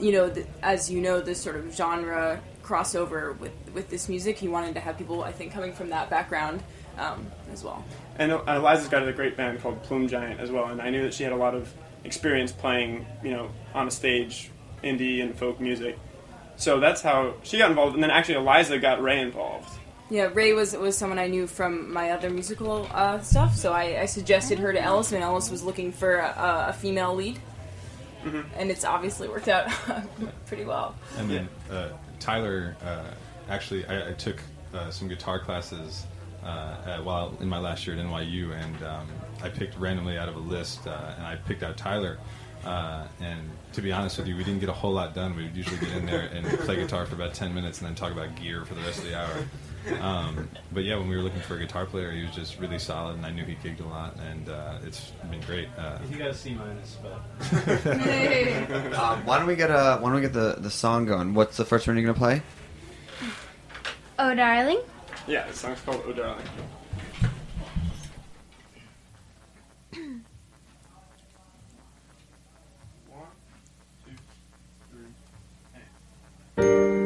[0.00, 4.38] you know, th- as you know, this sort of genre crossover with with this music,
[4.38, 6.62] he wanted to have people, I think, coming from that background
[6.98, 7.84] um, as well.
[8.18, 11.14] And Eliza's got a great band called Plume Giant as well, and I knew that
[11.14, 11.72] she had a lot of
[12.04, 14.50] experience playing, you know, on a stage,
[14.82, 15.98] indie and folk music.
[16.56, 19.68] So that's how she got involved, and then actually Eliza got Rae involved.
[20.10, 24.02] Yeah, Rae was was someone I knew from my other musical uh, stuff, so I,
[24.02, 27.40] I suggested her to Ellis when Ellis was looking for a, a female lead,
[28.56, 29.68] and it's obviously worked out
[30.46, 30.94] pretty well.
[31.16, 31.88] And then uh,
[32.20, 33.10] Tyler, uh,
[33.48, 34.40] actually, I, I took
[34.72, 36.04] uh, some guitar classes
[36.44, 39.08] uh, while in my last year at NYU, and um,
[39.44, 42.18] I picked randomly out of a list, uh, and I picked out Tyler.
[42.64, 43.42] Uh, and
[43.74, 45.36] to be honest with you, we didn't get a whole lot done.
[45.36, 47.94] We would usually get in there and play guitar for about 10 minutes and then
[47.94, 50.00] talk about gear for the rest of the hour.
[50.00, 52.78] Um, but yeah, when we were looking for a guitar player, he was just really
[52.78, 55.68] solid, and I knew he gigged a lot, and uh, it's been great.
[55.76, 57.20] Uh, You got a C minus, but
[58.98, 61.34] Um, why don't we get a Why don't we get the the song going?
[61.34, 62.40] What's the first one you're gonna play?
[64.18, 64.80] Oh, darling.
[65.26, 66.46] Yeah, the song's called "Oh Darling."
[76.56, 77.03] Three, I've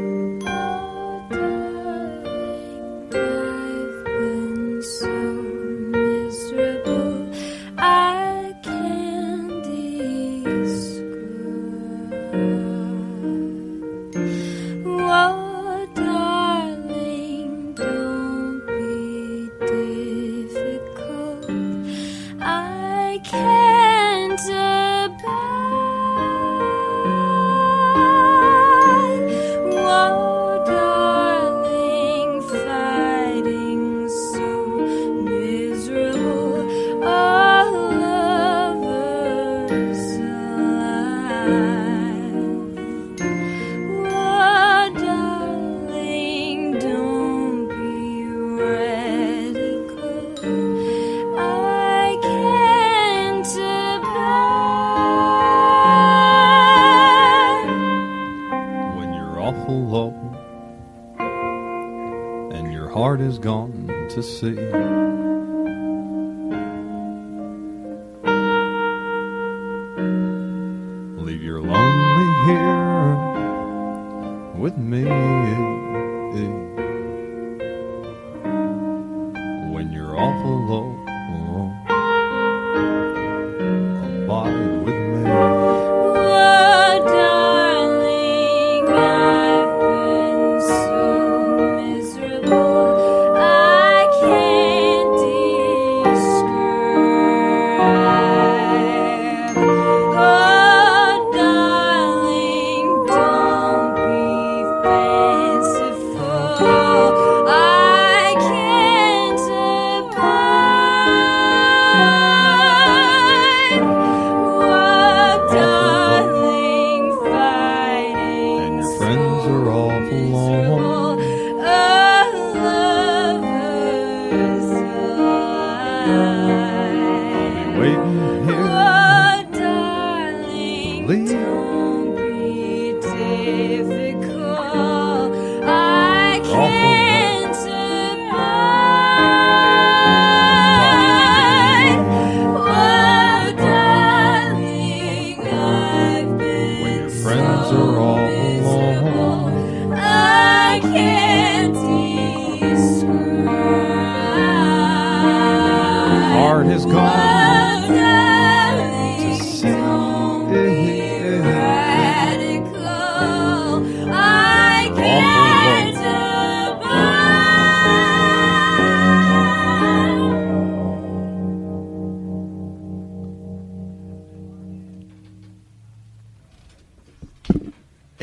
[63.08, 63.72] heart is gone
[64.10, 65.17] to sea.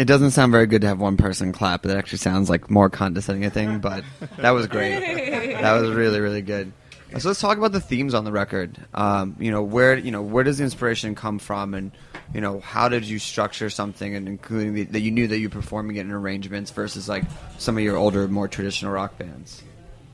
[0.06, 1.84] It doesn't sound very good to have one person clap.
[1.84, 4.04] It actually sounds like more condescending a thing, but
[4.38, 5.00] that was great.
[5.00, 6.72] that was really really good.
[7.18, 8.78] So let's talk about the themes on the record.
[8.94, 11.92] Um, you know where you know where does the inspiration come from, and
[12.36, 15.48] you know how did you structure something, and including the, that you knew that you
[15.48, 17.24] were performing it in arrangements versus like
[17.58, 19.64] some of your older, more traditional rock bands.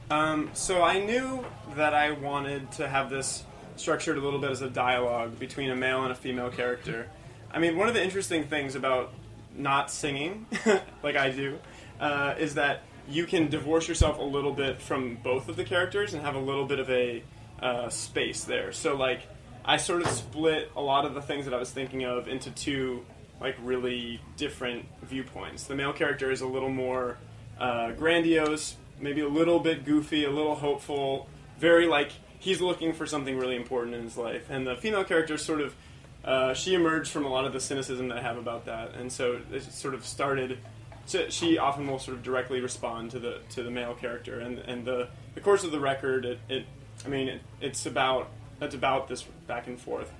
[0.09, 3.43] Um, so I knew that I wanted to have this
[3.75, 7.09] structured a little bit as a dialogue between a male and a female character.
[7.53, 9.11] I mean, one of the interesting things about
[9.55, 10.45] not singing,
[11.03, 11.59] like I do,
[11.99, 16.13] uh, is that you can divorce yourself a little bit from both of the characters
[16.13, 17.23] and have a little bit of a
[17.61, 18.71] uh, space there.
[18.71, 19.27] So, like,
[19.65, 22.51] I sort of split a lot of the things that I was thinking of into
[22.51, 23.05] two,
[23.39, 25.65] like, really different viewpoints.
[25.65, 27.17] The male character is a little more
[27.59, 31.27] uh, grandiose, maybe a little bit goofy, a little hopeful,
[31.59, 34.49] very like he's looking for something really important in his life.
[34.49, 35.75] And the female character is sort of
[36.23, 39.11] uh, she emerged from a lot of the cynicism that I have about that, and
[39.11, 40.59] so it sort of started.
[41.05, 44.59] So she often will sort of directly respond to the to the male character, and
[44.59, 46.65] and the the course of the record, it, it
[47.05, 48.29] I mean, it, it's about
[48.61, 50.11] it's about this back and forth.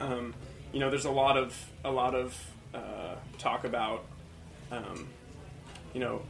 [0.00, 0.34] Um,
[0.72, 2.36] you know, there's a lot of a lot of
[2.74, 4.04] uh, talk about,
[4.72, 5.08] um,
[5.92, 6.22] you know,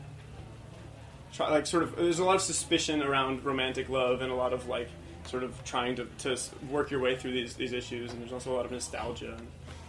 [1.38, 4.68] like sort of there's a lot of suspicion around romantic love and a lot of
[4.68, 4.90] like
[5.26, 6.36] sort of trying to, to
[6.70, 9.36] work your way through these these issues and there's also a lot of nostalgia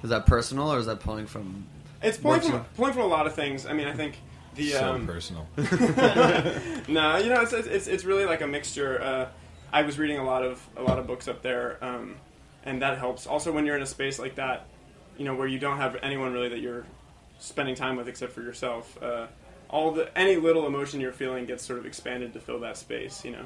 [0.04, 1.66] Is that personal or is that pulling from?
[2.02, 4.18] it's pulling works from, pulling from a lot of things i mean i think
[4.56, 5.48] the so um, personal.
[6.88, 9.02] no, you know, it's, it's it's really like a mixture.
[9.02, 9.28] Uh,
[9.72, 12.16] I was reading a lot of a lot of books up there, um,
[12.64, 13.28] and that helps.
[13.28, 14.68] Also, when you're in a space like that,
[15.18, 16.86] you know, where you don't have anyone really that you're
[17.40, 19.28] spending time with except for yourself, uh,
[19.70, 23.26] all the any little emotion you're feeling gets sort of expanded to fill that space.
[23.26, 23.46] You know,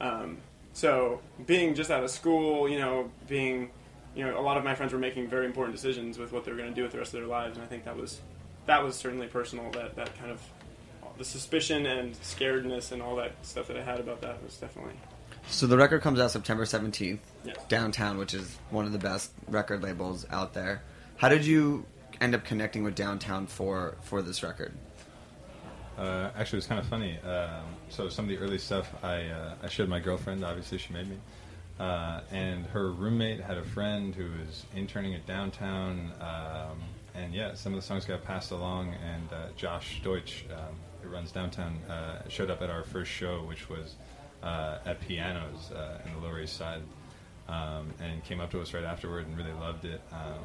[0.00, 0.38] um,
[0.76, 3.70] so being just out of school, you know, being
[4.14, 6.50] you know, a lot of my friends were making very important decisions with what they
[6.50, 8.20] were going to do with the rest of their lives, and I think that was
[8.66, 9.70] that was certainly personal.
[9.70, 10.40] That that kind of
[11.16, 14.92] the suspicion and scaredness and all that stuff that I had about that was definitely
[15.48, 17.20] So the record comes out September seventeenth.
[17.42, 17.56] Yes.
[17.70, 20.82] Downtown, which is one of the best record labels out there.
[21.16, 21.86] How did you
[22.20, 24.74] end up connecting with Downtown for for this record?
[25.96, 27.18] Uh, actually, it was kind of funny.
[27.20, 30.44] Um, so some of the early stuff I uh, I showed my girlfriend.
[30.44, 31.16] Obviously, she made me.
[31.78, 36.78] Uh, and her roommate had a friend who was interning at downtown, um,
[37.14, 38.94] and yeah, some of the songs got passed along.
[38.94, 43.42] And uh, Josh Deutsch, um, who runs downtown, uh, showed up at our first show,
[43.44, 43.94] which was
[44.42, 45.70] uh, at Pianos
[46.04, 46.82] in the Lower East Side,
[47.48, 50.00] um, and came up to us right afterward and really loved it.
[50.12, 50.44] Um,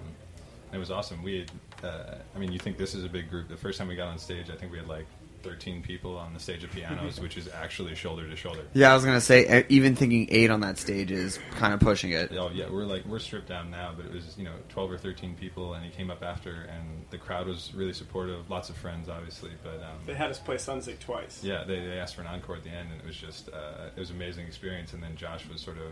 [0.74, 1.22] it was awesome.
[1.22, 1.52] We, had,
[1.84, 3.49] uh, I mean, you think this is a big group?
[3.49, 5.06] The first time we got on stage, I think we had like
[5.44, 8.62] 13 people on the stage of pianos, which is actually shoulder to shoulder.
[8.74, 11.80] Yeah, I was gonna say e- even thinking eight on that stage is kind of
[11.80, 12.32] pushing it.
[12.38, 14.98] Oh yeah, we're like we're stripped down now, but it was you know 12 or
[14.98, 18.50] 13 people, and he came up after, and the crowd was really supportive.
[18.50, 21.44] Lots of friends, obviously, but um, they had us play Sonsick twice.
[21.44, 23.89] yeah, they, they asked for an encore at the end, and it was just uh,
[23.96, 24.94] it was an amazing experience.
[24.94, 25.92] And then Josh was sort of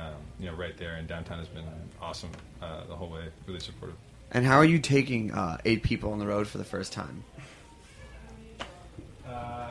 [0.00, 1.64] um, you know right there, and downtown has been
[2.00, 2.30] awesome
[2.62, 3.96] uh, the whole way, really supportive.
[4.32, 7.24] And how are you taking uh, eight people on the road for the first time?
[9.30, 9.70] Uh,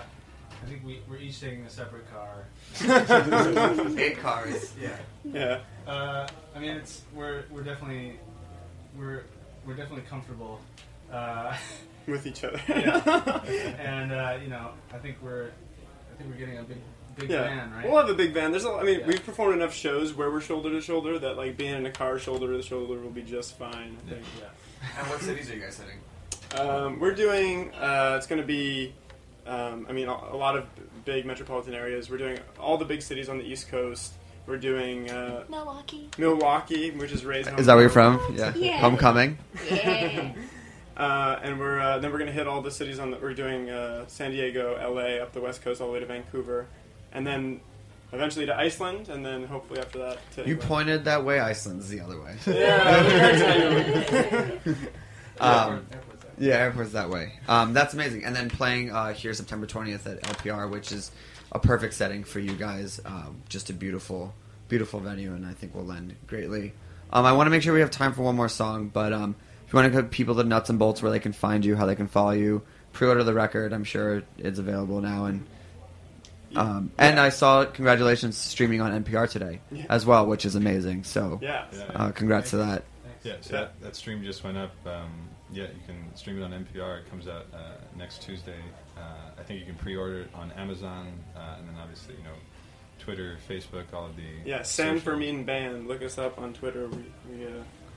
[0.62, 2.46] I think we, we're each taking a separate car.
[3.98, 4.74] Eight cars.
[4.82, 4.98] Yeah.
[5.24, 5.60] Yeah.
[5.88, 8.20] Uh, I mean, it's we're we're definitely
[8.98, 9.24] we're
[9.66, 10.60] we're definitely comfortable.
[11.12, 11.56] Uh,
[12.08, 12.62] with each other.
[12.68, 13.42] yeah.
[13.80, 15.48] And uh, you know, I think we're
[16.14, 16.78] I think we're getting a big
[17.18, 17.86] big yeah, van, right?
[17.90, 18.52] we'll have a big van.
[18.52, 19.08] There's, a, I mean, Yeah.
[19.08, 22.18] we've performed enough shows where we're shoulder to shoulder that like being in a car
[22.20, 23.98] shoulder to shoulder will be just fine.
[24.08, 24.26] I think.
[24.40, 24.88] Yeah.
[25.00, 26.00] And what cities are you guys hitting?
[26.60, 27.72] Um, we're doing.
[27.76, 28.94] Uh, it's going to be.
[29.50, 30.66] Um, I mean, a, a lot of
[31.06, 32.08] big metropolitan areas.
[32.10, 34.14] We're doing all the big cities on the East Coast.
[34.46, 36.10] We're doing uh, Milwaukee.
[36.18, 38.20] Milwaukee, which is Rae's Is that where you're from?
[38.36, 38.54] Yeah.
[38.56, 38.78] Yeah.
[38.78, 39.38] Homecoming.
[39.70, 40.34] Yeah.
[40.98, 43.18] Uh, and we're uh, then we're gonna hit all the cities on the.
[43.18, 45.22] We're doing uh, San Diego, L.A.
[45.22, 46.68] up the west coast all the way to Vancouver,
[47.14, 47.62] and then
[48.12, 50.68] eventually to Iceland, and then hopefully after that to You England.
[50.68, 51.40] pointed that way.
[51.40, 52.36] Iceland's the other way.
[52.48, 54.50] Yeah.
[55.40, 55.88] Um,
[56.40, 57.34] yeah, airport's that way.
[57.48, 58.24] Um, that's amazing.
[58.24, 61.12] And then playing uh, here September 20th at LPR, which is
[61.52, 63.00] a perfect setting for you guys.
[63.06, 64.34] Um, just a beautiful,
[64.68, 66.74] beautiful venue, and I think will lend greatly.
[67.12, 69.36] Um, I want to make sure we have time for one more song, but um,
[69.66, 71.76] if you want to give people the nuts and bolts where they can find you,
[71.76, 72.62] how they can follow you,
[72.94, 73.74] pre-order the record.
[73.74, 75.46] I'm sure it's available now, and
[76.56, 79.86] um, and I saw congratulations streaming on NPR today Yeah.
[79.90, 81.04] as well, which is amazing.
[81.04, 81.66] So Yeah.
[81.94, 82.84] uh, congrats to that.
[83.24, 83.60] Yeah, so Yeah.
[83.62, 84.72] That, that stream just went up.
[84.86, 85.12] Um,
[85.52, 87.00] yeah, you can stream it on NPR.
[87.00, 87.58] It comes out uh,
[87.98, 88.60] next Tuesday.
[88.98, 89.02] Uh,
[89.40, 92.36] I think you can pre-order it on Amazon, uh, and then obviously you know
[93.00, 95.88] Twitter, Facebook, all of the Yeah, San social- Fermin Band.
[95.88, 96.88] Look us up on Twitter.
[96.88, 97.06] We,
[97.38, 97.50] we, uh,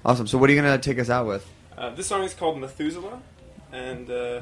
[0.04, 0.26] Awesome.
[0.26, 1.46] So what are you gonna take us out with?
[1.76, 3.20] uh, this song is called Methuselah,
[3.72, 4.40] and uh,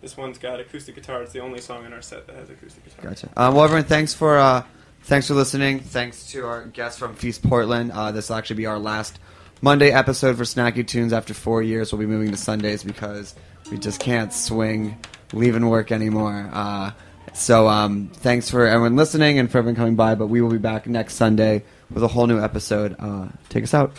[0.00, 1.22] this one's got acoustic guitar.
[1.22, 3.10] It's the only song in our set that has acoustic guitar.
[3.10, 3.28] Gotcha.
[3.36, 4.62] Um, well, everyone, thanks for uh,
[5.02, 5.80] thanks for listening.
[5.80, 7.92] Thanks to our guests from Feast Portland.
[7.92, 9.18] Uh, this will actually be our last
[9.62, 11.12] Monday episode for Snacky Tunes.
[11.12, 13.34] After four years, we'll be moving to Sundays because
[13.70, 14.96] we just can't swing
[15.32, 16.48] leaving work anymore.
[16.52, 16.92] Uh,
[17.34, 20.14] so um, thanks for everyone listening and for everyone coming by.
[20.14, 22.96] But we will be back next Sunday with a whole new episode.
[22.98, 23.92] Uh, take us out.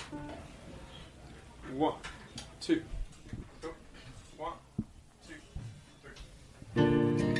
[1.75, 1.93] One,
[2.59, 2.81] two,
[3.61, 3.69] go.
[4.37, 4.53] One,
[5.27, 5.35] two,
[6.75, 7.30] three.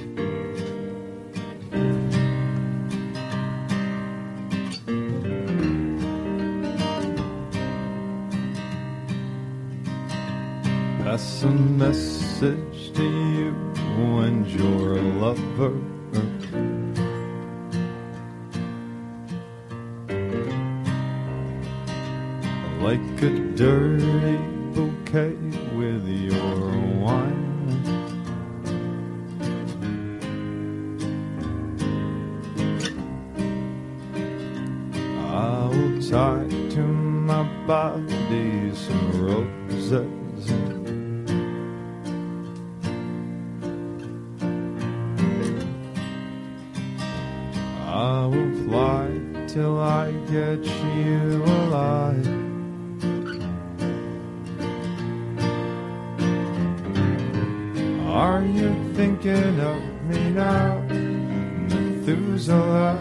[11.11, 13.53] Pass a message to you
[14.23, 15.75] and your lover.
[22.79, 24.37] like a dirty
[24.73, 25.35] bouquet
[25.75, 27.83] with your wine.
[35.27, 40.20] I will tie to my body some roses.
[50.31, 50.63] Get
[50.95, 52.25] you alive.
[58.07, 60.79] Are you thinking of me now,
[61.67, 62.97] Methuselah?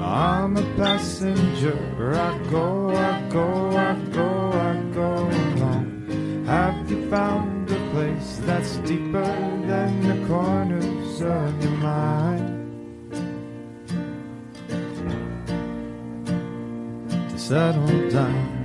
[0.00, 1.78] I'm a passenger.
[2.18, 4.28] I go, I go, I go,
[4.70, 6.44] I go along.
[6.46, 9.22] Have you found a place that's deeper
[9.70, 11.71] than the corners of your
[17.52, 18.64] settle down.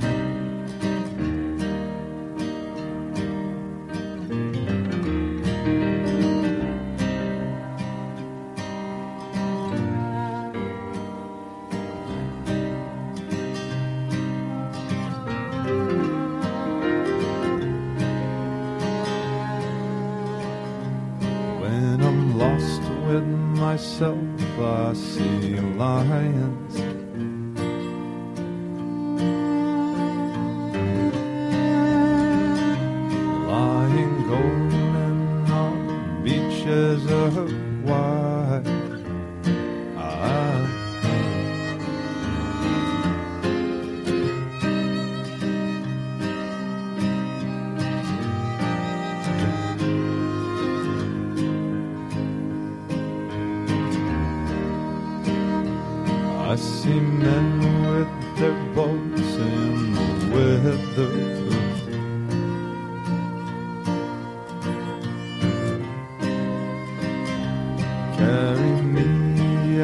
[21.59, 24.17] When I'm lost with myself,
[24.57, 25.36] I see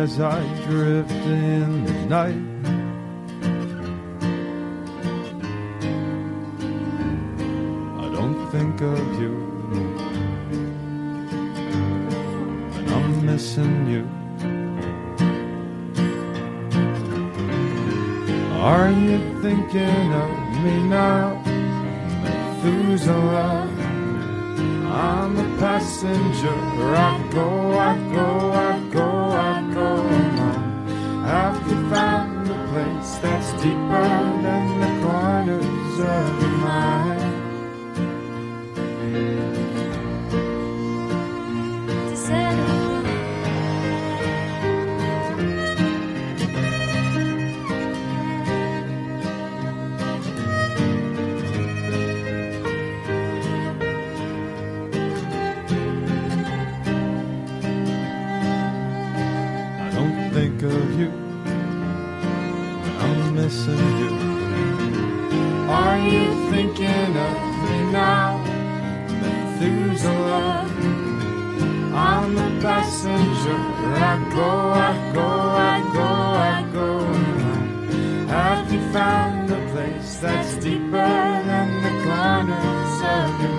[0.03, 2.43] as I drift in the night.
[8.03, 9.33] I don't think of you.
[12.77, 14.05] And I'm missing you.
[18.59, 20.31] Are you thinking of
[20.63, 21.41] me now,
[22.23, 23.69] Methuselah?
[24.91, 26.57] I'm a passenger.
[27.09, 27.47] I go,
[27.79, 28.82] I go, I go,
[63.66, 64.11] Missing you.
[65.70, 68.43] Are you thinking of me now,
[69.22, 70.68] Methuselah?
[71.95, 73.59] I'm a passenger.
[73.95, 74.49] I go,
[74.89, 75.28] I go,
[75.72, 76.09] I go,
[76.51, 76.89] I go.
[78.28, 80.91] Have you found a place that's deeper
[81.47, 83.52] than the corners of your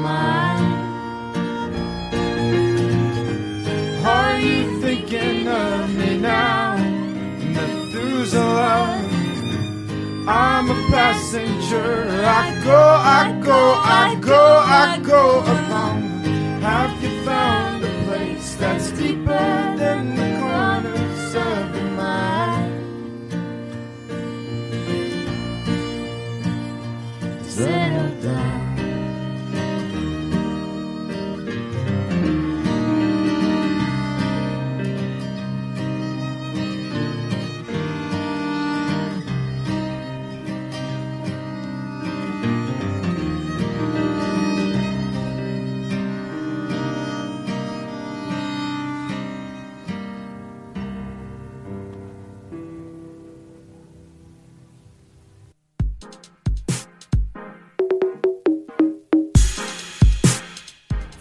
[10.75, 12.09] a passenger.
[12.25, 12.83] I go,
[13.21, 13.61] I go,
[14.03, 15.95] I go, I go along.
[15.95, 16.04] Have